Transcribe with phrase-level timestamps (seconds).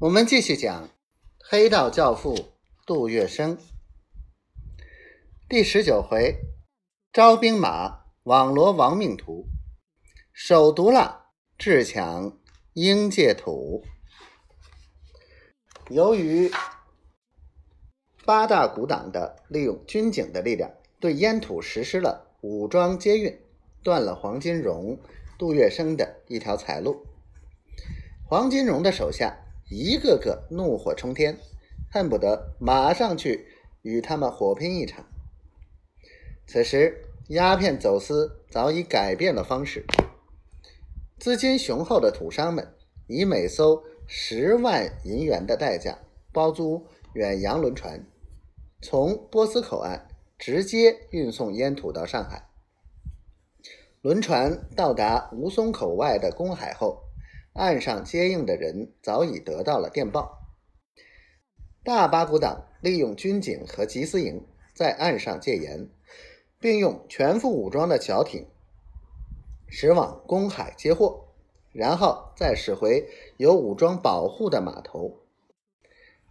[0.00, 0.88] 我们继续讲
[1.38, 2.54] 黑道教父
[2.86, 3.58] 杜月笙
[5.46, 6.38] 第十九回：
[7.12, 9.44] 招兵马，网罗亡命徒，
[10.32, 11.26] 手毒辣，
[11.58, 12.38] 智抢
[12.72, 13.84] 应界土。
[15.90, 16.50] 由于
[18.24, 23.38] 八大古党的利用军警的力量，对烟土实施了武装接运，
[23.82, 24.98] 断了黄金荣、
[25.38, 27.04] 杜月笙的一条财路。
[28.26, 29.36] 黄金荣的手下。
[29.70, 31.38] 一个个怒火冲天，
[31.92, 33.46] 恨不得马上去
[33.82, 35.06] 与他们火拼一场。
[36.44, 39.86] 此时，鸦片走私早已改变了方式，
[41.20, 42.74] 资金雄厚的土商们
[43.06, 45.96] 以每艘十万银元的代价
[46.32, 46.84] 包租
[47.14, 48.04] 远洋轮船，
[48.82, 52.48] 从波斯口岸直接运送烟土到上海。
[54.02, 57.04] 轮船到达吴淞口外的公海后。
[57.52, 60.38] 岸上接应的人早已得到了电报。
[61.82, 65.88] 大八股党利用军警和缉私营在岸上戒严，
[66.58, 68.46] 并用全副武装的小艇
[69.68, 71.28] 驶往公海接货，
[71.72, 75.20] 然后再驶回有武装保护的码头。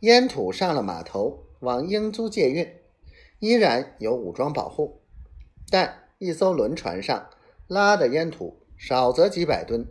[0.01, 2.75] 烟土上了码头，往英租借运，
[3.39, 5.01] 依然有武装保护，
[5.69, 7.29] 但一艘轮船上
[7.67, 9.85] 拉的烟土少则几百吨。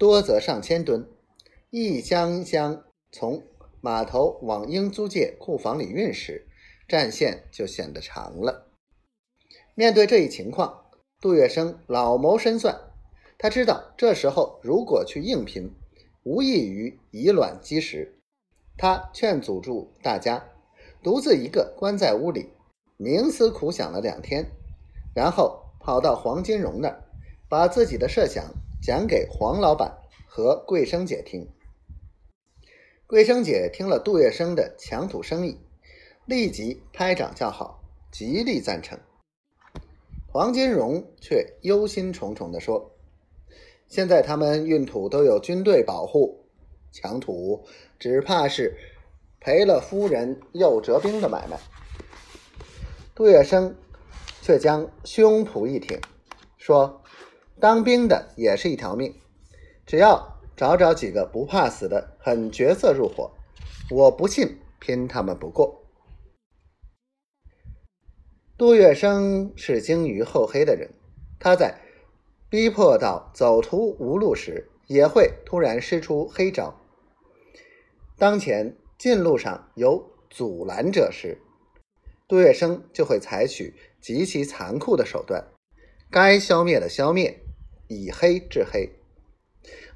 [0.00, 1.06] 多则上千吨，
[1.68, 3.42] 一箱箱从
[3.82, 6.48] 码头往英租界库房里运时，
[6.88, 8.68] 战线就显得长了。
[9.74, 10.86] 面对这一情况，
[11.20, 12.80] 杜月笙老谋深算，
[13.36, 15.70] 他知道这时候如果去硬拼，
[16.22, 18.18] 无异于以卵击石。
[18.78, 20.48] 他劝阻住大家，
[21.02, 22.48] 独自一个关在屋里，
[22.96, 24.46] 冥思苦想了两天，
[25.14, 27.04] 然后跑到黄金荣那儿，
[27.50, 28.42] 把自己的设想。
[28.82, 31.46] 讲给黄老板和桂生姐听。
[33.06, 35.58] 桂生姐听了杜月笙的抢土生意，
[36.24, 38.98] 立即拍掌叫好，极力赞成。
[40.26, 42.92] 黄金荣却忧心忡忡地说
[43.86, 46.46] ：“现在他们运土都有军队保护，
[46.90, 47.66] 抢土
[47.98, 48.78] 只怕是
[49.40, 51.58] 赔了夫人又折兵的买卖。”
[53.14, 53.74] 杜月笙
[54.40, 56.00] 却将胸脯一挺，
[56.56, 57.02] 说。
[57.60, 59.14] 当兵的也是一条命，
[59.84, 63.32] 只要找找几个不怕死的狠角色入伙，
[63.90, 65.84] 我不信拼他们不过。
[68.56, 70.90] 杜月笙是精于厚黑的人，
[71.38, 71.80] 他在
[72.48, 76.80] 逼迫到走投无路时，也会突然施出黑招。
[78.16, 81.38] 当前近路上有阻拦者时，
[82.26, 85.46] 杜月笙就会采取极其残酷的手段，
[86.10, 87.38] 该消灭的消灭。
[87.90, 88.88] 以黑制黑，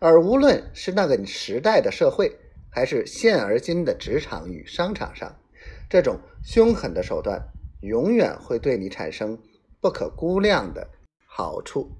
[0.00, 2.36] 而无论是那个时代的社会，
[2.68, 5.38] 还是现而今的职场与商场上，
[5.88, 7.40] 这种凶狠的手段
[7.82, 9.38] 永远会对你产生
[9.80, 10.90] 不可估量的
[11.24, 11.92] 好处。